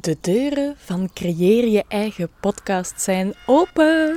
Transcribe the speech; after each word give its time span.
De 0.00 0.16
deuren 0.20 0.74
van 0.78 1.10
Creëer 1.14 1.68
je 1.68 1.84
eigen 1.88 2.28
podcast 2.40 3.00
zijn 3.00 3.34
open. 3.46 4.16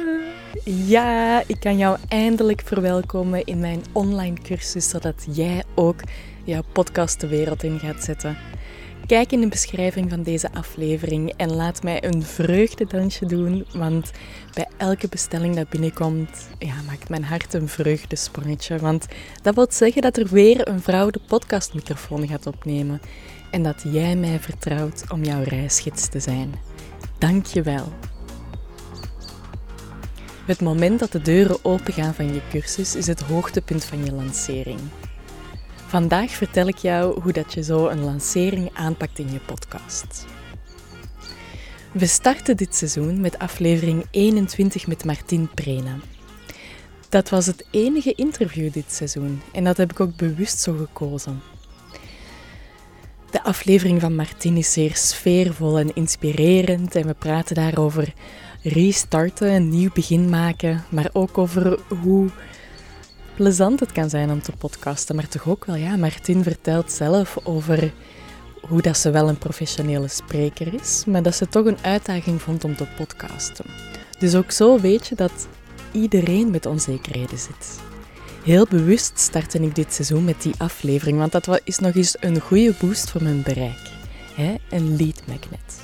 Ja, 0.64 1.44
ik 1.48 1.60
kan 1.60 1.78
jou 1.78 1.98
eindelijk 2.08 2.62
verwelkomen 2.66 3.46
in 3.46 3.60
mijn 3.60 3.84
online 3.92 4.36
cursus, 4.42 4.90
zodat 4.90 5.26
jij 5.32 5.64
ook 5.74 6.00
jouw 6.44 6.62
podcast 6.72 7.20
de 7.20 7.28
wereld 7.28 7.64
in 7.64 7.80
gaat 7.80 8.04
zetten. 8.04 8.38
Kijk 9.08 9.32
in 9.32 9.42
de 9.42 9.48
beschrijving 9.48 10.10
van 10.10 10.24
deze 10.24 10.52
aflevering 10.54 11.34
en 11.38 11.54
laat 11.56 11.84
mij 11.84 12.04
een 12.04 12.24
vreugdedansje 12.24 13.26
doen, 13.26 13.66
want 13.74 14.12
bij 14.54 14.68
elke 14.78 15.08
bestelling 15.08 15.56
dat 15.56 15.70
binnenkomt, 15.70 16.48
ja, 16.60 16.74
maakt 16.88 17.10
mijn 17.10 17.24
hart 17.24 17.54
een 17.54 17.68
vreugdesprongetje. 17.68 18.78
Want 18.78 19.06
dat 19.42 19.56
wil 19.56 19.68
zeggen 19.70 20.02
dat 20.02 20.18
er 20.18 20.28
weer 20.28 20.68
een 20.68 20.82
vrouw 20.82 21.10
de 21.10 21.20
podcastmicrofoon 21.28 22.28
gaat 22.28 22.48
opnemen 22.48 23.02
en 23.52 23.64
dat 23.64 23.84
jij 23.92 24.16
mij 24.16 24.40
vertrouwt 24.40 25.04
om 25.12 25.24
jouw 25.24 25.44
reisgids 25.44 26.08
te 26.08 26.20
zijn. 26.20 26.54
Dank 27.18 27.46
je 27.46 27.62
wel. 27.62 27.94
Het 30.46 30.62
moment 30.62 31.00
dat 31.00 31.12
de 31.12 31.22
deuren 31.22 31.66
opengaan 31.66 32.14
van 32.14 32.34
je 32.34 32.42
cursus 32.50 32.96
is 32.96 33.08
het 33.08 33.22
hoogtepunt 33.22 33.86
van 33.86 34.06
je 34.06 34.12
lancering. 34.12 34.80
Vandaag 35.96 36.32
vertel 36.32 36.68
ik 36.68 36.78
jou 36.78 37.22
hoe 37.22 37.32
dat 37.32 37.54
je 37.54 37.64
zo 37.64 37.88
een 37.88 38.04
lancering 38.04 38.70
aanpakt 38.74 39.20
in 39.20 39.32
je 39.32 39.40
podcast. 39.40 40.26
We 41.92 42.06
starten 42.06 42.58
dit 42.58 42.76
seizoen 42.76 43.22
met 43.22 43.40
aflevering 43.40 44.06
21 44.12 44.88
met 44.88 45.06
Martin 45.06 45.50
Prena. 45.54 45.96
Dat 47.10 47.30
was 47.30 47.46
het 47.46 47.66
enige 47.72 48.14
interview 48.14 48.74
dit 48.74 48.94
seizoen 48.94 49.42
en 49.54 49.64
dat 49.64 49.78
heb 49.78 49.92
ik 49.92 50.00
ook 50.00 50.16
bewust 50.16 50.60
zo 50.60 50.74
gekozen. 50.74 51.42
De 53.32 53.44
aflevering 53.44 54.02
van 54.02 54.16
Martin 54.16 54.58
is 54.58 54.74
zeer 54.74 54.96
sfeervol 54.96 55.80
en 55.80 55.96
inspirerend 55.96 56.96
en 56.96 57.08
we 57.08 57.14
praten 57.14 57.56
daarover 57.56 58.14
restarten, 58.62 59.54
een 59.54 59.70
nieuw 59.70 59.92
begin 59.94 60.30
maken, 60.30 60.84
maar 60.90 61.10
ook 61.14 61.38
over 61.38 61.80
hoe 62.02 62.30
plezant 63.36 63.80
het 63.80 63.92
kan 63.92 64.10
zijn 64.10 64.32
om 64.32 64.42
te 64.42 64.52
podcasten. 64.52 65.16
Maar 65.16 65.28
toch 65.28 65.48
ook 65.48 65.66
wel, 65.66 65.76
ja, 65.76 65.96
Martin 65.96 66.44
vertelt 66.44 66.92
zelf 66.92 67.38
over 67.44 67.94
hoe 68.62 68.82
dat 68.82 68.98
ze 68.98 69.12
wel 69.12 69.30
een 69.30 69.38
professionele 69.38 70.08
spreker 70.08 70.74
is, 70.74 71.04
maar 71.08 71.24
dat 71.24 71.36
ze 71.36 71.48
toch 71.48 71.66
een 71.66 71.78
uitdaging 71.82 72.42
vond 72.42 72.64
om 72.64 72.76
te 72.76 72.88
podcasten. 72.98 73.66
Dus 74.20 74.36
ook 74.36 74.52
zo 74.52 74.80
weet 74.80 75.08
je 75.08 75.16
dat 75.16 75.48
iedereen 75.92 76.52
met 76.52 76.66
onzekerheden 76.66 77.38
zit. 77.38 77.80
Heel 78.44 78.66
bewust 78.70 79.20
startte 79.20 79.60
ik 79.60 79.76
dit 79.76 79.94
seizoen 79.94 80.26
met 80.26 80.42
die 80.42 80.54
aflevering, 80.58 81.18
want 81.18 81.32
dat 81.32 81.62
is 81.64 81.80
nog 81.80 81.96
eens 81.96 82.18
een 82.20 82.40
goede 82.40 82.74
boost 82.80 83.10
voor 83.10 83.24
mijn 83.24 83.42
bereik. 83.42 83.92
Hè? 84.36 84.56
Een 84.70 84.96
lead 84.96 85.22
magnet. 85.28 85.84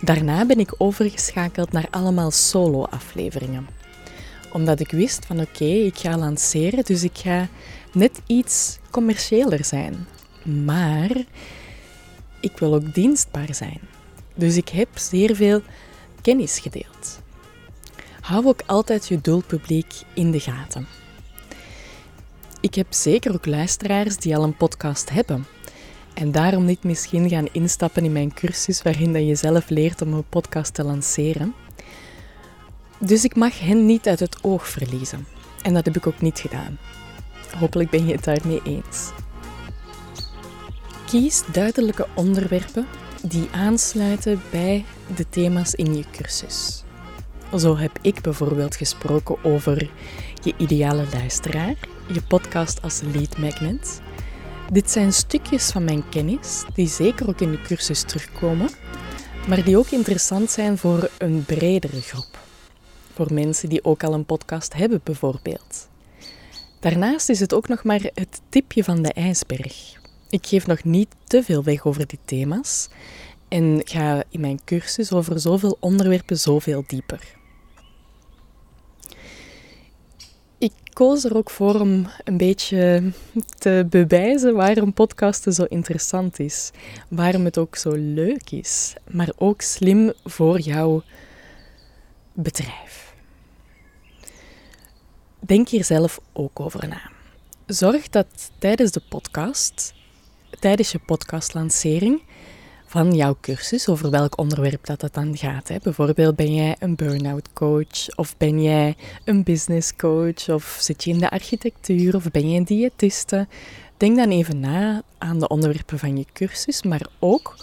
Daarna 0.00 0.46
ben 0.46 0.58
ik 0.58 0.74
overgeschakeld 0.78 1.72
naar 1.72 1.86
allemaal 1.90 2.30
solo-afleveringen. 2.30 3.79
Omdat 4.52 4.80
ik 4.80 4.90
wist 4.90 5.26
van 5.26 5.40
oké, 5.40 5.64
ik 5.64 5.98
ga 5.98 6.18
lanceren, 6.18 6.84
dus 6.84 7.02
ik 7.02 7.18
ga 7.18 7.48
net 7.92 8.20
iets 8.26 8.78
commerciëler 8.90 9.64
zijn. 9.64 10.06
Maar 10.64 11.10
ik 12.40 12.58
wil 12.58 12.74
ook 12.74 12.94
dienstbaar 12.94 13.54
zijn. 13.54 13.80
Dus 14.34 14.56
ik 14.56 14.68
heb 14.68 14.88
zeer 14.94 15.36
veel 15.36 15.62
kennis 16.22 16.58
gedeeld. 16.58 17.20
Hou 18.20 18.46
ook 18.46 18.62
altijd 18.66 19.08
je 19.08 19.20
doelpubliek 19.20 19.94
in 20.14 20.30
de 20.30 20.40
gaten. 20.40 20.86
Ik 22.60 22.74
heb 22.74 22.86
zeker 22.90 23.32
ook 23.32 23.46
luisteraars 23.46 24.16
die 24.16 24.36
al 24.36 24.42
een 24.42 24.56
podcast 24.56 25.10
hebben. 25.10 25.46
En 26.14 26.32
daarom 26.32 26.64
niet 26.64 26.82
misschien 26.82 27.28
gaan 27.28 27.48
instappen 27.52 28.04
in 28.04 28.12
mijn 28.12 28.34
cursus 28.34 28.82
waarin 28.82 29.12
dat 29.12 29.26
je 29.26 29.34
zelf 29.34 29.68
leert 29.68 30.02
om 30.02 30.12
een 30.12 30.28
podcast 30.28 30.74
te 30.74 30.84
lanceren. 30.84 31.54
Dus 33.02 33.24
ik 33.24 33.36
mag 33.36 33.58
hen 33.58 33.86
niet 33.86 34.06
uit 34.06 34.20
het 34.20 34.38
oog 34.42 34.68
verliezen. 34.68 35.26
En 35.62 35.74
dat 35.74 35.84
heb 35.84 35.96
ik 35.96 36.06
ook 36.06 36.20
niet 36.20 36.38
gedaan. 36.38 36.78
Hopelijk 37.58 37.90
ben 37.90 38.06
je 38.06 38.12
het 38.12 38.24
daarmee 38.24 38.60
eens. 38.64 39.10
Kies 41.06 41.42
duidelijke 41.52 42.06
onderwerpen 42.14 42.86
die 43.22 43.48
aansluiten 43.52 44.42
bij 44.50 44.84
de 45.16 45.28
thema's 45.28 45.74
in 45.74 45.96
je 45.96 46.04
cursus. 46.12 46.84
Zo 47.56 47.76
heb 47.76 47.98
ik 48.02 48.20
bijvoorbeeld 48.20 48.76
gesproken 48.76 49.44
over 49.44 49.90
je 50.42 50.54
ideale 50.56 51.04
luisteraar, 51.12 51.74
je 52.12 52.22
podcast 52.22 52.82
als 52.82 53.00
lead 53.12 53.38
magnet. 53.38 54.00
Dit 54.72 54.90
zijn 54.90 55.12
stukjes 55.12 55.70
van 55.70 55.84
mijn 55.84 56.08
kennis 56.08 56.64
die 56.74 56.88
zeker 56.88 57.28
ook 57.28 57.40
in 57.40 57.50
de 57.50 57.62
cursus 57.62 58.02
terugkomen, 58.02 58.68
maar 59.48 59.64
die 59.64 59.78
ook 59.78 59.90
interessant 59.90 60.50
zijn 60.50 60.78
voor 60.78 61.10
een 61.18 61.44
bredere 61.44 62.00
groep. 62.00 62.48
Voor 63.14 63.32
mensen 63.32 63.68
die 63.68 63.84
ook 63.84 64.04
al 64.04 64.14
een 64.14 64.24
podcast 64.24 64.74
hebben 64.74 65.00
bijvoorbeeld. 65.04 65.88
Daarnaast 66.80 67.28
is 67.28 67.40
het 67.40 67.54
ook 67.54 67.68
nog 67.68 67.84
maar 67.84 68.10
het 68.14 68.40
tipje 68.48 68.84
van 68.84 69.02
de 69.02 69.12
ijsberg. 69.12 69.98
Ik 70.30 70.46
geef 70.46 70.66
nog 70.66 70.84
niet 70.84 71.08
te 71.24 71.42
veel 71.42 71.64
weg 71.64 71.86
over 71.86 72.06
die 72.06 72.18
thema's 72.24 72.88
en 73.48 73.80
ga 73.84 74.22
in 74.28 74.40
mijn 74.40 74.60
cursus 74.64 75.12
over 75.12 75.40
zoveel 75.40 75.76
onderwerpen 75.80 76.38
zoveel 76.38 76.84
dieper. 76.86 77.38
Ik 80.58 80.72
koos 80.92 81.24
er 81.24 81.36
ook 81.36 81.50
voor 81.50 81.80
om 81.80 82.06
een 82.24 82.36
beetje 82.36 83.12
te 83.58 83.86
bewijzen 83.90 84.54
waarom 84.54 84.92
podcasten 84.92 85.52
zo 85.52 85.64
interessant 85.64 86.38
is. 86.38 86.70
Waarom 87.08 87.44
het 87.44 87.58
ook 87.58 87.76
zo 87.76 87.90
leuk 87.96 88.50
is, 88.50 88.94
maar 89.10 89.32
ook 89.36 89.60
slim 89.60 90.12
voor 90.24 90.60
jouw 90.60 91.02
bedrijf. 92.42 93.14
Denk 95.40 95.68
hier 95.68 95.84
zelf 95.84 96.20
ook 96.32 96.60
over 96.60 96.88
na. 96.88 97.00
Zorg 97.66 98.08
dat 98.08 98.50
tijdens 98.58 98.90
de 98.90 99.02
podcast, 99.08 99.94
tijdens 100.60 100.92
je 100.92 100.98
podcastlancering, 100.98 102.22
van 102.90 103.14
jouw 103.14 103.36
cursus, 103.40 103.88
over 103.88 104.10
welk 104.10 104.38
onderwerp 104.38 104.86
dat 104.86 105.00
het 105.00 105.14
dan 105.14 105.36
gaat. 105.36 105.68
Hè. 105.68 105.76
Bijvoorbeeld 105.82 106.36
ben 106.36 106.54
jij 106.54 106.76
een 106.78 106.96
burn-out 106.96 107.48
coach, 107.52 108.16
of 108.16 108.36
ben 108.36 108.62
jij 108.62 108.96
een 109.24 109.42
business 109.42 109.96
coach, 109.96 110.48
of 110.48 110.78
zit 110.80 111.04
je 111.04 111.10
in 111.10 111.18
de 111.18 111.30
architectuur, 111.30 112.14
of 112.14 112.30
ben 112.30 112.50
je 112.50 112.58
een 112.58 112.64
diëtiste. 112.64 113.46
Denk 113.96 114.16
dan 114.16 114.30
even 114.30 114.60
na 114.60 115.02
aan 115.18 115.38
de 115.38 115.48
onderwerpen 115.48 115.98
van 115.98 116.16
je 116.16 116.24
cursus, 116.32 116.82
maar 116.82 117.06
ook 117.18 117.56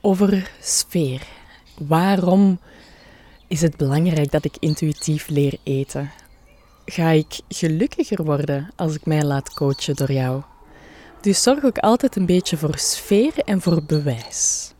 over 0.00 0.50
sfeer. 0.60 1.22
Waarom 1.78 2.58
is 3.48 3.60
het 3.60 3.76
belangrijk 3.76 4.30
dat 4.30 4.44
ik 4.44 4.56
intuïtief 4.58 5.28
leer 5.28 5.58
eten? 5.62 6.10
Ga 6.84 7.10
ik 7.10 7.40
gelukkiger 7.48 8.24
worden 8.24 8.70
als 8.76 8.94
ik 8.94 9.06
mij 9.06 9.22
laat 9.22 9.54
coachen 9.54 9.94
door 9.94 10.12
jou? 10.12 10.42
Dus 11.20 11.42
zorg 11.42 11.64
ook 11.64 11.78
altijd 11.78 12.16
een 12.16 12.26
beetje 12.26 12.56
voor 12.56 12.78
sfeer 12.78 13.38
en 13.38 13.60
voor 13.60 13.82
bewijs. 13.82 14.72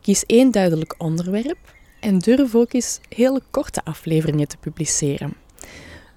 Kies 0.00 0.26
één 0.26 0.50
duidelijk 0.50 0.94
onderwerp 0.98 1.74
en 2.00 2.18
durf 2.18 2.54
ook 2.54 2.72
eens 2.72 3.00
hele 3.08 3.42
korte 3.50 3.84
afleveringen 3.84 4.48
te 4.48 4.56
publiceren. 4.56 5.34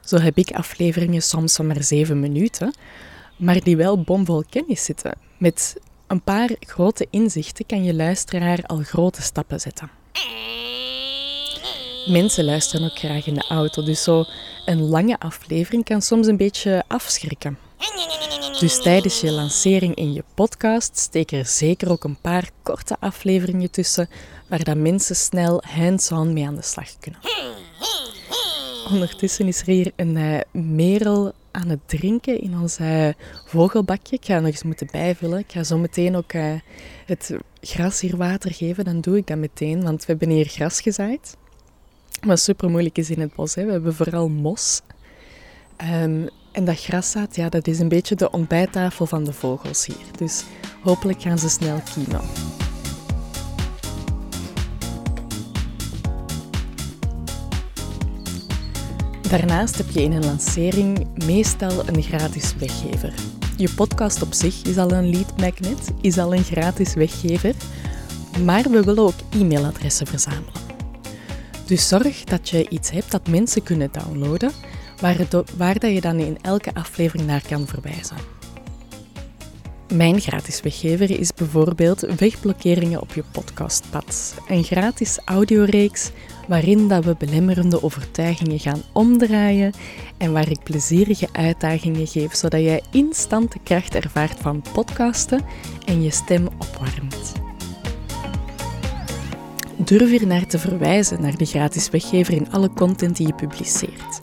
Zo 0.01 0.17
heb 0.17 0.37
ik 0.37 0.51
afleveringen 0.51 1.21
soms 1.21 1.55
van 1.55 1.67
maar 1.67 1.83
zeven 1.83 2.19
minuten, 2.19 2.73
maar 3.37 3.63
die 3.63 3.77
wel 3.77 4.01
bomvol 4.01 4.43
kennis 4.49 4.83
zitten. 4.83 5.17
Met 5.37 5.75
een 6.07 6.21
paar 6.21 6.49
grote 6.59 7.07
inzichten 7.09 7.65
kan 7.65 7.83
je 7.83 7.93
luisteraar 7.93 8.63
al 8.63 8.77
grote 8.77 9.21
stappen 9.21 9.59
zetten. 9.59 9.89
Mensen 12.05 12.45
luisteren 12.45 12.85
ook 12.85 12.97
graag 12.97 13.27
in 13.27 13.33
de 13.33 13.45
auto, 13.49 13.83
dus 13.83 14.03
zo 14.03 14.25
een 14.65 14.81
lange 14.81 15.19
aflevering 15.19 15.83
kan 15.83 16.01
soms 16.01 16.27
een 16.27 16.37
beetje 16.37 16.83
afschrikken. 16.87 17.57
Dus 18.59 18.81
tijdens 18.81 19.21
je 19.21 19.31
lancering 19.31 19.95
in 19.95 20.13
je 20.13 20.23
podcast 20.33 20.97
steek 20.97 21.31
er 21.31 21.45
zeker 21.45 21.91
ook 21.91 22.03
een 22.03 22.17
paar 22.21 22.49
korte 22.63 22.95
afleveringen 22.99 23.71
tussen 23.71 24.09
waar 24.49 24.63
dat 24.63 24.77
mensen 24.77 25.15
snel 25.15 25.63
hands-on 25.67 26.33
mee 26.33 26.45
aan 26.45 26.55
de 26.55 26.61
slag 26.61 26.99
kunnen. 26.99 27.19
Ondertussen 28.91 29.47
is 29.47 29.59
er 29.59 29.67
hier 29.67 29.91
een 29.95 30.15
uh, 30.15 30.39
merel 30.51 31.33
aan 31.51 31.69
het 31.69 31.79
drinken 31.85 32.41
in 32.41 32.57
ons 32.61 32.79
uh, 32.79 33.07
vogelbakje. 33.45 34.15
Ik 34.15 34.25
ga 34.25 34.39
nog 34.39 34.51
eens 34.51 34.63
moeten 34.63 34.87
bijvullen. 34.91 35.39
Ik 35.39 35.51
ga 35.51 35.63
zo 35.63 35.77
meteen 35.77 36.15
ook 36.15 36.33
uh, 36.33 36.53
het 37.05 37.35
gras 37.61 38.01
hier 38.01 38.17
water 38.17 38.53
geven. 38.53 38.85
Dan 38.85 39.01
doe 39.01 39.17
ik 39.17 39.27
dat 39.27 39.37
meteen, 39.37 39.83
want 39.83 39.99
we 39.99 40.05
hebben 40.05 40.29
hier 40.29 40.47
gras 40.47 40.81
gezaaid. 40.81 41.35
Wat 42.21 42.39
super 42.39 42.69
moeilijk 42.69 42.97
is 42.97 43.09
in 43.09 43.19
het 43.19 43.35
bos. 43.35 43.55
Hè. 43.55 43.65
We 43.65 43.71
hebben 43.71 43.95
vooral 43.95 44.29
mos. 44.29 44.81
Um, 45.81 46.29
en 46.51 46.65
dat 46.65 46.79
graszaad, 46.79 47.35
ja, 47.35 47.49
dat 47.49 47.67
is 47.67 47.79
een 47.79 47.87
beetje 47.87 48.15
de 48.15 48.31
ontbijttafel 48.31 49.05
van 49.05 49.23
de 49.23 49.33
vogels 49.33 49.85
hier. 49.85 50.05
Dus 50.17 50.43
hopelijk 50.81 51.21
gaan 51.21 51.39
ze 51.39 51.49
snel 51.49 51.81
kiemen. 51.93 52.21
Daarnaast 59.29 59.77
heb 59.77 59.89
je 59.89 60.01
in 60.01 60.11
een 60.11 60.25
lancering 60.25 61.07
meestal 61.25 61.87
een 61.87 62.01
gratis 62.01 62.55
weggever. 62.55 63.13
Je 63.57 63.73
podcast 63.75 64.21
op 64.21 64.33
zich 64.33 64.61
is 64.63 64.77
al 64.77 64.91
een 64.91 65.09
lead 65.09 65.37
magnet, 65.37 65.91
is 66.01 66.17
al 66.17 66.35
een 66.35 66.43
gratis 66.43 66.93
weggever. 66.93 67.55
Maar 68.43 68.63
we 68.63 68.83
willen 68.83 69.03
ook 69.03 69.13
e-mailadressen 69.29 70.07
verzamelen. 70.07 70.64
Dus 71.65 71.87
zorg 71.87 72.23
dat 72.23 72.49
je 72.49 72.69
iets 72.69 72.91
hebt 72.91 73.11
dat 73.11 73.27
mensen 73.27 73.63
kunnen 73.63 73.89
downloaden, 73.91 74.51
waar, 75.01 75.17
waar 75.57 75.79
dat 75.79 75.91
je 75.91 76.01
dan 76.01 76.19
in 76.19 76.37
elke 76.41 76.73
aflevering 76.73 77.27
naar 77.27 77.43
kan 77.47 77.67
verwijzen. 77.67 78.17
Mijn 79.93 80.19
gratis 80.19 80.61
weggever 80.61 81.19
is 81.19 81.33
bijvoorbeeld 81.33 81.99
Wegblokkeringen 81.99 83.01
op 83.01 83.13
je 83.13 83.23
podcastpad. 83.31 84.35
Een 84.47 84.63
gratis 84.63 85.19
audioreeks 85.25 86.11
waarin 86.47 86.87
dat 86.87 87.05
we 87.05 87.15
belemmerende 87.17 87.83
overtuigingen 87.83 88.59
gaan 88.59 88.81
omdraaien 88.93 89.73
en 90.17 90.31
waar 90.31 90.49
ik 90.49 90.63
plezierige 90.63 91.27
uitdagingen 91.31 92.07
geef 92.07 92.35
zodat 92.35 92.61
jij 92.61 92.81
instant 92.91 93.51
de 93.51 93.59
kracht 93.63 93.95
ervaart 93.95 94.39
van 94.39 94.63
podcasten 94.73 95.41
en 95.85 96.03
je 96.03 96.11
stem 96.11 96.47
opwarmt. 96.47 97.44
Durf 99.77 100.09
hier 100.09 100.27
naar 100.27 100.47
te 100.47 100.59
verwijzen 100.59 101.21
naar 101.21 101.37
de 101.37 101.45
gratis 101.45 101.89
weggever 101.89 102.33
in 102.33 102.51
alle 102.51 102.69
content 102.69 103.17
die 103.17 103.27
je 103.27 103.33
publiceert. 103.33 104.19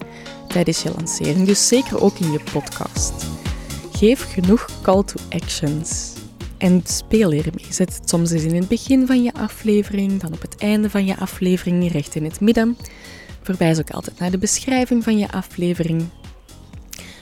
Tijdens 0.49 0.83
je 0.83 0.93
lancering, 0.97 1.47
dus 1.47 1.69
zeker 1.69 2.03
ook 2.03 2.19
in 2.19 2.33
je 2.33 2.41
podcast. 2.53 3.27
Geef 3.93 4.33
genoeg 4.33 4.69
call 4.83 5.03
to 5.05 5.15
actions. 5.29 6.13
En 6.59 6.83
speel 6.85 7.31
hiermee. 7.31 7.67
Zet 7.71 7.95
het 7.95 8.09
soms 8.09 8.31
eens 8.31 8.43
in 8.43 8.55
het 8.55 8.69
begin 8.69 9.07
van 9.07 9.23
je 9.23 9.33
aflevering, 9.33 10.21
dan 10.21 10.33
op 10.33 10.43
het 10.43 10.57
einde 10.57 10.91
van 10.91 11.05
je 11.05 11.17
aflevering, 11.17 11.93
recht 11.93 12.15
in 12.15 12.25
het 12.25 12.41
midden. 12.41 12.77
Verwijs 13.43 13.79
ook 13.79 13.91
altijd 13.91 14.19
naar 14.19 14.31
de 14.31 14.39
beschrijving 14.39 15.05
van 15.05 15.19
je 15.19 15.33
aflevering, 15.33 16.05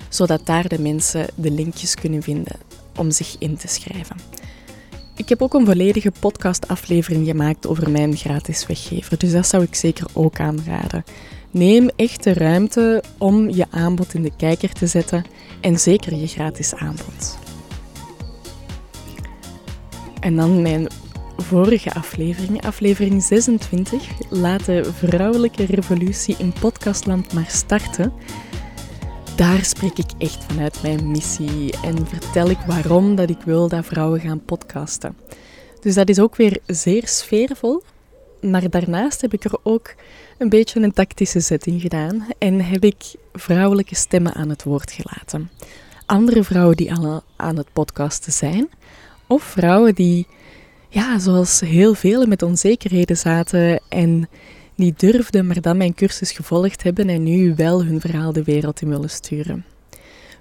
zodat 0.08 0.46
daar 0.46 0.68
de 0.68 0.80
mensen 0.80 1.26
de 1.34 1.50
linkjes 1.50 1.94
kunnen 1.94 2.22
vinden 2.22 2.56
om 2.96 3.10
zich 3.10 3.36
in 3.38 3.56
te 3.56 3.68
schrijven. 3.68 4.16
Ik 5.20 5.28
heb 5.28 5.42
ook 5.42 5.54
een 5.54 5.66
volledige 5.66 6.12
podcastaflevering 6.20 7.26
gemaakt 7.26 7.66
over 7.66 7.90
mijn 7.90 8.16
gratis 8.16 8.66
weggever, 8.66 9.18
dus 9.18 9.32
dat 9.32 9.46
zou 9.46 9.62
ik 9.62 9.74
zeker 9.74 10.06
ook 10.12 10.40
aanraden. 10.40 11.04
Neem 11.50 11.90
echt 11.96 12.24
de 12.24 12.32
ruimte 12.32 13.02
om 13.18 13.50
je 13.50 13.66
aanbod 13.70 14.14
in 14.14 14.22
de 14.22 14.32
kijker 14.36 14.72
te 14.72 14.86
zetten 14.86 15.24
en 15.60 15.78
zeker 15.78 16.14
je 16.14 16.26
gratis 16.26 16.74
aanbod. 16.74 17.38
En 20.20 20.36
dan 20.36 20.62
mijn 20.62 20.88
vorige 21.36 21.92
aflevering, 21.92 22.62
aflevering 22.62 23.22
26, 23.22 24.08
Laat 24.28 24.64
de 24.64 24.84
vrouwelijke 24.84 25.64
revolutie 25.64 26.34
in 26.38 26.52
podcastland 26.60 27.32
maar 27.32 27.48
starten. 27.48 28.12
Daar 29.40 29.64
spreek 29.64 29.98
ik 29.98 30.10
echt 30.18 30.44
vanuit 30.44 30.82
mijn 30.82 31.10
missie 31.10 31.72
en 31.82 32.06
vertel 32.06 32.50
ik 32.50 32.58
waarom 32.66 33.14
dat 33.14 33.30
ik 33.30 33.40
wil 33.44 33.68
dat 33.68 33.86
vrouwen 33.86 34.20
gaan 34.20 34.44
podcasten. 34.44 35.16
Dus 35.80 35.94
dat 35.94 36.08
is 36.08 36.18
ook 36.18 36.36
weer 36.36 36.58
zeer 36.66 37.08
sfeervol. 37.08 37.82
Maar 38.40 38.70
daarnaast 38.70 39.20
heb 39.20 39.32
ik 39.32 39.44
er 39.44 39.58
ook 39.62 39.94
een 40.38 40.48
beetje 40.48 40.80
een 40.80 40.92
tactische 40.92 41.40
setting 41.40 41.80
gedaan 41.80 42.26
en 42.38 42.64
heb 42.64 42.84
ik 42.84 43.14
vrouwelijke 43.32 43.94
stemmen 43.94 44.34
aan 44.34 44.48
het 44.48 44.62
woord 44.62 44.92
gelaten. 44.92 45.50
Andere 46.06 46.44
vrouwen 46.44 46.76
die 46.76 46.94
al 46.94 47.22
aan 47.36 47.56
het 47.56 47.72
podcasten 47.72 48.32
zijn, 48.32 48.68
of 49.26 49.42
vrouwen 49.42 49.94
die, 49.94 50.26
ja, 50.88 51.18
zoals 51.18 51.60
heel 51.60 51.94
velen 51.94 52.28
met 52.28 52.42
onzekerheden 52.42 53.16
zaten 53.16 53.80
en 53.88 54.28
niet 54.80 55.00
durfden, 55.00 55.46
maar 55.46 55.60
dan 55.60 55.76
mijn 55.76 55.94
cursus 55.94 56.32
gevolgd 56.32 56.82
hebben 56.82 57.08
en 57.08 57.22
nu 57.22 57.54
wel 57.54 57.84
hun 57.84 58.00
verhaal 58.00 58.32
de 58.32 58.44
wereld 58.44 58.80
in 58.80 58.88
willen 58.88 59.10
sturen. 59.10 59.64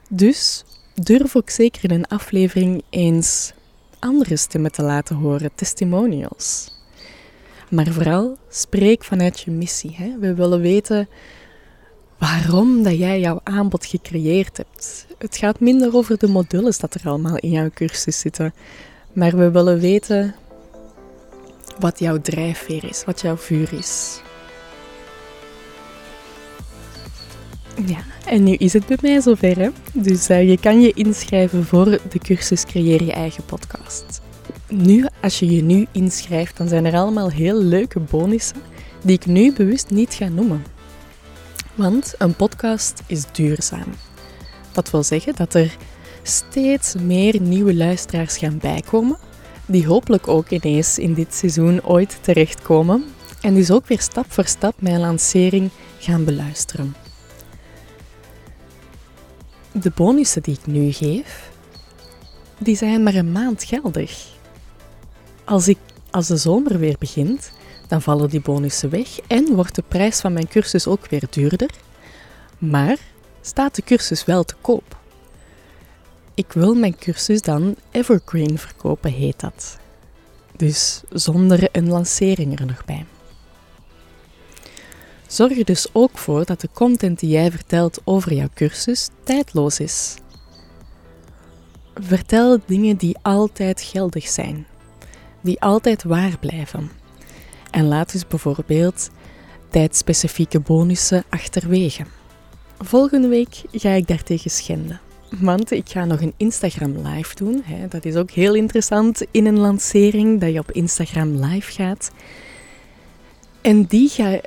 Dus 0.09 0.63
durf 0.93 1.35
ook 1.35 1.49
zeker 1.49 1.83
in 1.83 1.91
een 1.91 2.07
aflevering 2.07 2.83
eens 2.89 3.53
andere 3.99 4.37
stemmen 4.37 4.71
te 4.71 4.81
laten 4.81 5.15
horen, 5.15 5.51
testimonials. 5.55 6.77
Maar 7.69 7.87
vooral 7.87 8.37
spreek 8.49 9.03
vanuit 9.03 9.39
je 9.39 9.51
missie. 9.51 9.95
Hè? 9.95 10.17
We 10.19 10.33
willen 10.33 10.61
weten 10.61 11.09
waarom 12.17 12.83
dat 12.83 12.97
jij 12.97 13.19
jouw 13.19 13.39
aanbod 13.43 13.85
gecreëerd 13.85 14.57
hebt. 14.57 15.05
Het 15.17 15.37
gaat 15.37 15.59
minder 15.59 15.95
over 15.95 16.17
de 16.17 16.27
modules 16.27 16.79
dat 16.79 16.93
er 16.93 17.09
allemaal 17.09 17.37
in 17.37 17.49
jouw 17.49 17.69
cursus 17.73 18.19
zitten. 18.19 18.53
Maar 19.13 19.37
we 19.37 19.51
willen 19.51 19.79
weten 19.79 20.35
wat 21.79 21.99
jouw 21.99 22.21
drijfveer 22.21 22.83
is, 22.83 23.03
wat 23.05 23.21
jouw 23.21 23.37
vuur 23.37 23.73
is. 23.73 24.21
Ja, 27.85 27.99
en 28.25 28.43
nu 28.43 28.53
is 28.53 28.73
het 28.73 28.85
bij 28.85 28.97
mij 29.01 29.21
zover. 29.21 29.59
Hè? 29.59 29.69
Dus 29.93 30.29
uh, 30.29 30.49
je 30.49 30.59
kan 30.59 30.81
je 30.81 30.93
inschrijven 30.93 31.65
voor 31.65 31.85
de 31.85 32.19
cursus 32.19 32.65
Creëer 32.65 33.03
je 33.03 33.11
eigen 33.11 33.45
podcast. 33.45 34.21
Nu, 34.67 35.05
als 35.21 35.39
je 35.39 35.55
je 35.55 35.61
nu 35.61 35.87
inschrijft, 35.91 36.57
dan 36.57 36.67
zijn 36.67 36.85
er 36.85 36.93
allemaal 36.93 37.29
heel 37.29 37.63
leuke 37.63 37.99
bonussen 37.99 38.57
die 39.03 39.15
ik 39.15 39.25
nu 39.25 39.53
bewust 39.53 39.89
niet 39.89 40.13
ga 40.13 40.27
noemen. 40.27 40.63
Want 41.75 42.13
een 42.17 42.35
podcast 42.35 43.01
is 43.07 43.23
duurzaam. 43.31 43.93
Dat 44.71 44.91
wil 44.91 45.03
zeggen 45.03 45.35
dat 45.35 45.53
er 45.53 45.77
steeds 46.23 46.95
meer 46.95 47.41
nieuwe 47.41 47.75
luisteraars 47.75 48.37
gaan 48.37 48.57
bijkomen, 48.57 49.17
die 49.65 49.87
hopelijk 49.87 50.27
ook 50.27 50.49
ineens 50.49 50.97
in 50.97 51.13
dit 51.13 51.33
seizoen 51.35 51.83
ooit 51.83 52.17
terechtkomen 52.21 53.03
en 53.41 53.53
dus 53.53 53.71
ook 53.71 53.87
weer 53.87 54.01
stap 54.01 54.25
voor 54.27 54.45
stap 54.45 54.73
mijn 54.79 54.99
lancering 54.99 55.69
gaan 55.99 56.25
beluisteren. 56.25 56.95
De 59.71 59.91
bonussen 59.95 60.41
die 60.41 60.53
ik 60.53 60.65
nu 60.65 60.91
geef, 60.91 61.51
die 62.57 62.75
zijn 62.75 63.03
maar 63.03 63.15
een 63.15 63.31
maand 63.31 63.63
geldig. 63.63 64.27
Als, 65.43 65.67
ik, 65.67 65.77
als 66.11 66.27
de 66.27 66.37
zomer 66.37 66.79
weer 66.79 66.95
begint, 66.99 67.51
dan 67.87 68.01
vallen 68.01 68.29
die 68.29 68.41
bonussen 68.41 68.89
weg 68.89 69.19
en 69.27 69.55
wordt 69.55 69.75
de 69.75 69.83
prijs 69.87 70.19
van 70.19 70.33
mijn 70.33 70.47
cursus 70.47 70.87
ook 70.87 71.09
weer 71.09 71.23
duurder. 71.29 71.69
Maar 72.57 72.97
staat 73.41 73.75
de 73.75 73.81
cursus 73.81 74.25
wel 74.25 74.43
te 74.43 74.55
koop? 74.61 74.97
Ik 76.33 76.51
wil 76.53 76.73
mijn 76.73 76.97
cursus 76.97 77.41
dan 77.41 77.75
evergreen 77.91 78.57
verkopen, 78.57 79.11
heet 79.11 79.39
dat. 79.39 79.77
Dus 80.55 81.01
zonder 81.09 81.69
een 81.71 81.87
lancering 81.87 82.59
er 82.59 82.65
nog 82.65 82.85
bij. 82.85 83.05
Zorg 85.29 85.57
er 85.57 85.65
dus 85.65 85.87
ook 85.91 86.17
voor 86.17 86.45
dat 86.45 86.61
de 86.61 86.69
content 86.73 87.19
die 87.19 87.29
jij 87.29 87.51
vertelt 87.51 88.01
over 88.03 88.33
jouw 88.33 88.49
cursus 88.53 89.09
tijdloos 89.23 89.79
is. 89.79 90.15
Vertel 91.93 92.59
dingen 92.65 92.97
die 92.97 93.17
altijd 93.21 93.81
geldig 93.81 94.27
zijn, 94.27 94.67
die 95.41 95.61
altijd 95.61 96.03
waar 96.03 96.37
blijven. 96.39 96.91
En 97.71 97.87
laat 97.87 98.11
dus 98.11 98.27
bijvoorbeeld 98.27 99.09
tijdspecifieke 99.69 100.59
bonussen 100.59 101.23
achterwege. 101.29 102.03
Volgende 102.77 103.27
week 103.27 103.61
ga 103.71 103.89
ik 103.89 104.07
daartegen 104.07 104.51
schenden. 104.51 104.99
Want 105.39 105.71
ik 105.71 105.89
ga 105.89 106.05
nog 106.05 106.21
een 106.21 106.33
Instagram 106.37 107.07
live 107.07 107.35
doen. 107.35 107.63
Dat 107.89 108.05
is 108.05 108.15
ook 108.15 108.31
heel 108.31 108.55
interessant 108.55 109.25
in 109.31 109.45
een 109.45 109.59
lancering, 109.59 110.39
dat 110.39 110.53
je 110.53 110.59
op 110.59 110.71
Instagram 110.71 111.45
live 111.45 111.71
gaat. 111.71 112.11
En 113.61 113.83
die, 113.85 114.09
ga, 114.09 114.39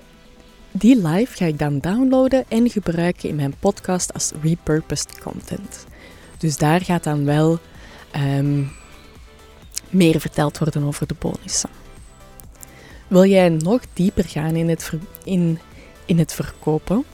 die 0.73 1.09
live 1.09 1.37
ga 1.37 1.45
ik 1.45 1.59
dan 1.59 1.79
downloaden 1.79 2.45
en 2.49 2.71
gebruiken 2.71 3.29
in 3.29 3.37
mijn 3.37 3.55
podcast 3.59 4.12
als 4.12 4.33
repurposed 4.43 5.21
content. 5.21 5.87
Dus 6.38 6.57
daar 6.57 6.81
gaat 6.81 7.05
dan 7.05 7.25
wel 7.25 7.59
um, 8.17 8.71
meer 9.91 10.21
verteld 10.21 10.59
worden 10.59 10.83
over 10.83 11.07
de 11.07 11.14
bonussen. 11.19 11.71
Wil 13.09 13.25
jij 13.25 13.49
nog 13.49 13.81
dieper 13.93 14.25
gaan 14.25 14.57
in 14.57 14.69
het, 14.69 14.93
in, 15.25 15.59
in 16.07 16.19
het 16.19 16.33
verkopen? 16.33 17.05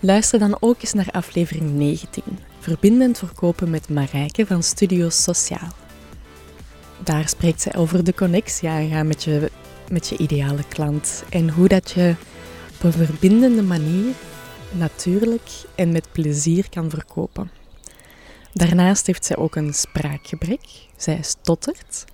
Luister 0.00 0.38
dan 0.38 0.56
ook 0.60 0.80
eens 0.80 0.92
naar 0.92 1.08
aflevering 1.10 1.70
19, 1.70 2.22
Verbindend 2.66 3.18
verkopen 3.18 3.70
met 3.70 3.88
Marijke 3.88 4.46
van 4.46 4.62
Studio 4.62 5.08
Sociaal. 5.08 5.68
Daar 7.04 7.28
spreekt 7.28 7.60
zij 7.60 7.74
over 7.76 8.04
de 8.04 8.14
connectie 8.14 8.68
aangaan 8.68 9.06
met 9.06 9.24
je, 9.24 9.50
met 9.90 10.08
je 10.08 10.16
ideale 10.16 10.64
klant 10.68 11.24
en 11.30 11.50
hoe 11.50 11.68
dat 11.68 11.90
je 11.90 12.14
verbindende 12.92 13.62
manier 13.62 14.14
natuurlijk 14.70 15.50
en 15.74 15.92
met 15.92 16.08
plezier 16.12 16.68
kan 16.70 16.90
verkopen. 16.90 17.50
Daarnaast 18.52 19.06
heeft 19.06 19.24
zij 19.24 19.36
ook 19.36 19.56
een 19.56 19.74
spraakgebrek. 19.74 20.60
Zij 20.96 21.18
stottert 21.22 22.04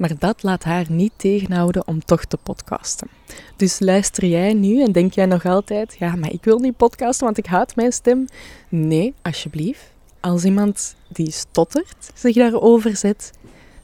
maar 0.00 0.18
dat 0.18 0.42
laat 0.42 0.64
haar 0.64 0.84
niet 0.88 1.12
tegenhouden 1.16 1.86
om 1.86 2.04
toch 2.04 2.24
te 2.24 2.36
podcasten. 2.36 3.08
Dus 3.56 3.78
luister 3.78 4.24
jij 4.24 4.52
nu 4.54 4.82
en 4.82 4.92
denk 4.92 5.12
jij 5.12 5.26
nog 5.26 5.44
altijd, 5.44 5.96
ja, 5.98 6.16
maar 6.16 6.32
ik 6.32 6.44
wil 6.44 6.58
niet 6.58 6.76
podcasten, 6.76 7.24
want 7.24 7.38
ik 7.38 7.46
haat 7.46 7.76
mijn 7.76 7.92
stem. 7.92 8.26
Nee, 8.68 9.14
alsjeblieft. 9.22 9.82
Als 10.20 10.44
iemand 10.44 10.94
die 11.08 11.30
stottert 11.30 12.10
zich 12.14 12.34
daarover 12.34 12.96
zet, 12.96 13.32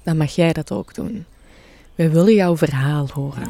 dan 0.02 0.16
mag 0.16 0.34
jij 0.34 0.52
dat 0.52 0.72
ook 0.72 0.94
doen. 0.94 1.24
We 1.94 2.10
willen 2.10 2.34
jouw 2.34 2.56
verhaal 2.56 3.08
horen. 3.14 3.48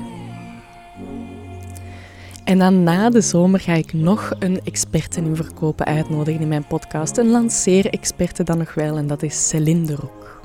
En 2.47 2.59
dan 2.59 2.83
na 2.83 3.11
de 3.11 3.21
zomer 3.21 3.61
ga 3.61 3.73
ik 3.73 3.93
nog 3.93 4.33
een 4.39 4.61
experte 4.65 5.21
in 5.21 5.37
verkopen 5.37 5.87
uitnodigen 5.87 6.41
in 6.41 6.49
mijn 6.49 6.67
podcast. 6.67 7.17
Een 7.17 7.31
lanceer-experte 7.31 8.43
dan 8.43 8.59
nog 8.59 8.75
wel, 8.75 8.97
en 8.97 9.07
dat 9.07 9.23
is 9.23 9.49
Celine 9.49 9.87
de. 9.87 10.43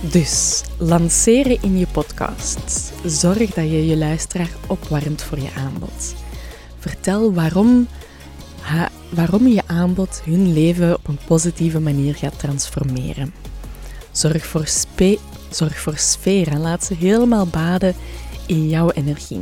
Dus 0.00 0.62
lanceren 0.78 1.62
in 1.62 1.78
je 1.78 1.86
podcast. 1.86 2.92
Zorg 3.04 3.50
dat 3.50 3.64
je 3.64 3.86
je 3.86 3.96
luisteraar 3.96 4.50
opwarmt 4.66 5.22
voor 5.22 5.38
je 5.38 5.50
aanbod. 5.56 6.14
Vertel 6.78 7.32
waarom, 7.34 7.88
waarom 9.14 9.46
je 9.46 9.62
aanbod 9.66 10.22
hun 10.24 10.52
leven 10.52 10.94
op 10.94 11.08
een 11.08 11.18
positieve 11.26 11.80
manier 11.80 12.14
gaat 12.14 12.38
transformeren. 12.38 13.34
Zorg 14.12 14.46
voor, 14.46 14.68
zorg 15.50 15.80
voor 15.80 15.96
sfeer 15.96 16.48
en 16.48 16.60
laat 16.60 16.84
ze 16.84 16.94
helemaal 16.94 17.46
baden 17.46 17.94
in 18.46 18.68
jouw 18.68 18.90
energie. 18.90 19.40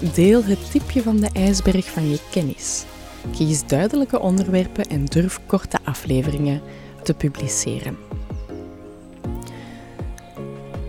Deel 0.00 0.44
het 0.44 0.70
tipje 0.70 1.02
van 1.02 1.16
de 1.16 1.28
ijsberg 1.32 1.90
van 1.90 2.10
je 2.10 2.18
kennis. 2.30 2.84
Kies 3.32 3.66
duidelijke 3.66 4.20
onderwerpen 4.20 4.84
en 4.84 5.04
durf 5.04 5.40
korte 5.46 5.78
afleveringen 5.84 6.60
te 7.02 7.14
publiceren. 7.14 7.96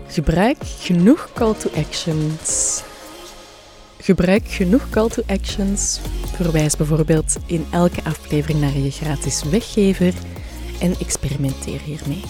Gebruik 0.06 0.56
genoeg 0.62 1.30
call 1.34 1.54
to 1.54 1.70
actions. 1.76 2.82
Gebruik 3.98 4.48
genoeg 4.48 4.90
call 4.90 5.08
to 5.08 5.22
actions. 5.26 6.00
Verwijs 6.34 6.76
bijvoorbeeld 6.76 7.36
in 7.46 7.66
elke 7.70 8.04
aflevering 8.04 8.60
naar 8.60 8.78
je 8.78 8.90
gratis 8.90 9.42
weggever 9.42 10.14
en 10.80 10.94
experimenteer 10.98 11.80
hiermee. 11.80 12.22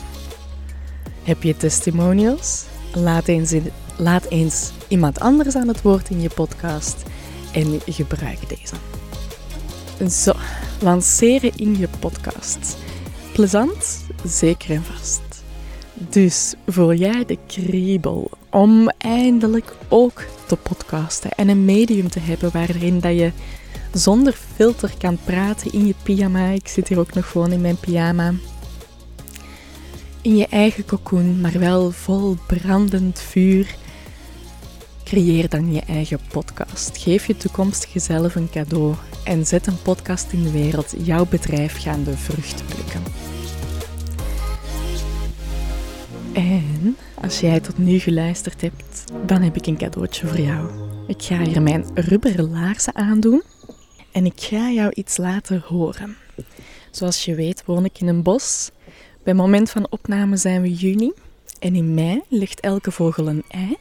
Heb 1.22 1.42
je 1.42 1.56
testimonials? 1.56 2.64
Laat 2.94 3.28
eens, 3.28 3.54
laat 3.96 4.24
eens 4.24 4.70
iemand 4.90 5.20
anders 5.20 5.56
aan 5.56 5.68
het 5.68 5.82
woord 5.82 6.10
in 6.10 6.20
je 6.20 6.30
podcast 6.34 7.02
en 7.52 7.80
gebruik 7.86 8.48
deze. 8.48 8.74
Zo, 10.10 10.32
lanceren 10.80 11.52
in 11.56 11.78
je 11.78 11.88
podcast. 11.98 12.76
Plezant, 13.32 14.04
zeker 14.24 14.70
en 14.70 14.84
vast. 14.84 15.20
Dus 15.94 16.54
voel 16.66 16.94
jij 16.94 17.24
de 17.24 17.38
kriebel 17.46 18.30
om 18.50 18.88
eindelijk 18.98 19.76
ook 19.88 20.24
te 20.46 20.56
podcasten 20.56 21.30
en 21.30 21.48
een 21.48 21.64
medium 21.64 22.08
te 22.08 22.20
hebben 22.20 22.50
waarin 22.52 23.00
dat 23.00 23.14
je 23.14 23.32
zonder 23.92 24.32
filter 24.54 24.92
kan 24.98 25.18
praten 25.24 25.72
in 25.72 25.86
je 25.86 25.94
pyjama. 26.02 26.46
Ik 26.46 26.68
zit 26.68 26.88
hier 26.88 26.98
ook 26.98 27.14
nog 27.14 27.30
gewoon 27.30 27.52
in 27.52 27.60
mijn 27.60 27.76
pyjama. 27.76 28.32
In 30.22 30.36
je 30.36 30.46
eigen 30.46 30.84
cocoon, 30.84 31.40
maar 31.40 31.58
wel 31.58 31.90
vol 31.90 32.36
brandend 32.46 33.20
vuur. 33.20 33.74
Creëer 35.04 35.48
dan 35.48 35.72
je 35.72 35.80
eigen 35.80 36.20
podcast. 36.28 36.98
Geef 36.98 37.26
je 37.26 37.36
toekomstige 37.36 37.98
zelf 37.98 38.34
een 38.34 38.50
cadeau 38.50 38.94
en 39.24 39.46
zet 39.46 39.66
een 39.66 39.82
podcast 39.82 40.32
in 40.32 40.42
de 40.42 40.50
wereld. 40.50 40.94
Jouw 41.02 41.26
bedrijf 41.26 41.82
gaan 41.82 42.04
de 42.04 42.16
vruchten 42.16 42.66
plukken. 42.66 43.02
En 46.32 46.96
als 47.22 47.40
jij 47.40 47.60
tot 47.60 47.78
nu 47.78 47.98
geluisterd 47.98 48.60
hebt, 48.60 49.04
dan 49.26 49.42
heb 49.42 49.56
ik 49.56 49.66
een 49.66 49.76
cadeautje 49.76 50.26
voor 50.26 50.40
jou. 50.40 50.70
Ik 51.06 51.22
ga 51.22 51.38
hier 51.38 51.62
mijn 51.62 51.84
rubberen 51.94 52.50
laarzen 52.50 52.94
aandoen 52.94 53.42
en 54.12 54.24
ik 54.24 54.40
ga 54.40 54.70
jou 54.70 54.92
iets 54.94 55.16
laten 55.16 55.62
horen. 55.66 56.16
Zoals 56.90 57.24
je 57.24 57.34
weet 57.34 57.64
woon 57.66 57.84
ik 57.84 58.00
in 58.00 58.08
een 58.08 58.22
bos. 58.22 58.70
Bij 59.22 59.34
moment 59.34 59.70
van 59.70 59.86
opname 59.90 60.36
zijn 60.36 60.62
we 60.62 60.74
juni 60.74 61.12
en 61.58 61.74
in 61.74 61.94
mei 61.94 62.22
ligt 62.28 62.60
elke 62.60 62.90
vogel 62.90 63.28
een 63.28 63.44
ei. 63.48 63.76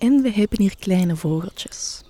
En 0.00 0.22
we 0.22 0.30
hebben 0.30 0.60
hier 0.60 0.76
kleine 0.78 1.16
vogeltjes. 1.16 2.02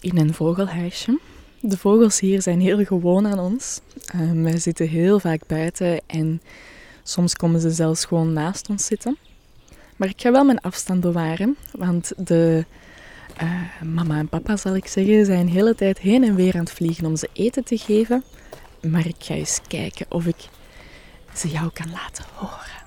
In 0.00 0.18
een 0.18 0.34
vogelhuisje. 0.34 1.18
De 1.60 1.78
vogels 1.78 2.20
hier 2.20 2.42
zijn 2.42 2.60
heel 2.60 2.84
gewoon 2.84 3.26
aan 3.26 3.38
ons. 3.38 3.80
Uh, 4.14 4.42
wij 4.42 4.58
zitten 4.58 4.88
heel 4.88 5.20
vaak 5.20 5.46
buiten 5.46 6.00
en 6.06 6.40
Soms 7.06 7.34
komen 7.34 7.60
ze 7.60 7.70
zelfs 7.70 8.04
gewoon 8.04 8.32
naast 8.32 8.68
ons 8.68 8.86
zitten. 8.86 9.18
Maar 9.96 10.08
ik 10.08 10.20
ga 10.20 10.32
wel 10.32 10.44
mijn 10.44 10.60
afstand 10.60 11.00
bewaren, 11.00 11.56
want 11.72 12.12
de 12.16 12.64
uh, 13.42 13.82
mama 13.82 14.18
en 14.18 14.28
papa, 14.28 14.56
zal 14.56 14.76
ik 14.76 14.86
zeggen, 14.86 15.24
zijn 15.24 15.46
de 15.46 15.52
hele 15.52 15.74
tijd 15.74 15.98
heen 15.98 16.24
en 16.24 16.34
weer 16.34 16.54
aan 16.54 16.60
het 16.60 16.72
vliegen 16.72 17.06
om 17.06 17.16
ze 17.16 17.28
eten 17.32 17.64
te 17.64 17.78
geven. 17.78 18.24
Maar 18.82 19.06
ik 19.06 19.16
ga 19.18 19.34
eens 19.34 19.60
kijken 19.68 20.06
of 20.08 20.26
ik 20.26 20.48
ze 21.34 21.48
jou 21.48 21.70
kan 21.72 21.90
laten 21.90 22.24
horen. 22.34 22.82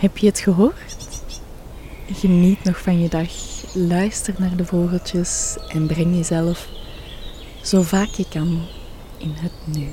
Heb 0.00 0.18
je 0.18 0.26
het 0.26 0.38
gehoord? 0.38 0.96
Geniet 2.12 2.64
nog 2.64 2.80
van 2.80 3.00
je 3.00 3.08
dag. 3.08 3.30
Luister 3.74 4.34
naar 4.38 4.56
de 4.56 4.64
vogeltjes 4.64 5.56
en 5.68 5.86
breng 5.86 6.14
jezelf 6.14 6.68
zo 7.62 7.82
vaak 7.82 8.08
je 8.08 8.24
kan 8.28 8.66
in 9.18 9.32
het 9.34 9.52
nu. 9.76 9.88